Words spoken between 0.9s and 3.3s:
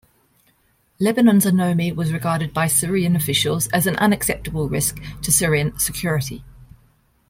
Lebanon's anomie was regarded by Syrian